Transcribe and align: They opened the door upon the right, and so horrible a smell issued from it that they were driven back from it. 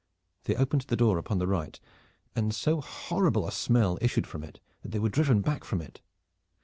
They 0.45 0.55
opened 0.55 0.85
the 0.87 0.95
door 0.95 1.19
upon 1.19 1.37
the 1.37 1.45
right, 1.45 1.79
and 2.35 2.55
so 2.55 2.81
horrible 2.81 3.47
a 3.47 3.51
smell 3.51 3.99
issued 4.01 4.25
from 4.25 4.43
it 4.43 4.59
that 4.81 4.89
they 4.89 4.97
were 4.97 5.09
driven 5.09 5.41
back 5.41 5.63
from 5.63 5.79
it. 5.79 6.01